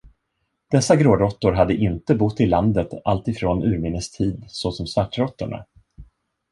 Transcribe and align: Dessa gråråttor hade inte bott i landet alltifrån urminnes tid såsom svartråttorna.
Dessa 0.71 0.95
gråråttor 0.95 1.51
hade 1.53 1.75
inte 1.75 2.15
bott 2.15 2.39
i 2.41 2.45
landet 2.45 2.89
alltifrån 3.05 3.63
urminnes 3.63 4.11
tid 4.11 4.43
såsom 4.47 4.87
svartråttorna. 4.87 5.65